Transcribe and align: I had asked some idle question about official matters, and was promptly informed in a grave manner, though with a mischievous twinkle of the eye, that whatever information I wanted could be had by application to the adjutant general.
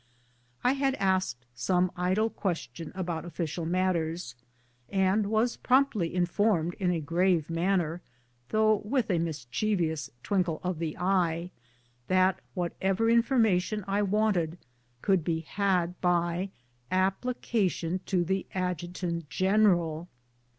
I 0.63 0.73
had 0.73 0.95
asked 0.95 1.45
some 1.53 1.91
idle 1.95 2.31
question 2.31 2.91
about 2.95 3.23
official 3.23 3.67
matters, 3.67 4.33
and 4.89 5.27
was 5.27 5.57
promptly 5.57 6.15
informed 6.15 6.73
in 6.79 6.89
a 6.89 6.99
grave 6.99 7.51
manner, 7.51 8.01
though 8.49 8.77
with 8.77 9.11
a 9.11 9.19
mischievous 9.19 10.09
twinkle 10.23 10.59
of 10.63 10.79
the 10.79 10.97
eye, 10.97 11.51
that 12.07 12.39
whatever 12.55 13.11
information 13.11 13.85
I 13.87 14.01
wanted 14.01 14.57
could 15.03 15.23
be 15.23 15.41
had 15.41 16.01
by 16.01 16.49
application 16.89 17.99
to 18.07 18.23
the 18.23 18.47
adjutant 18.55 19.29
general. 19.29 20.09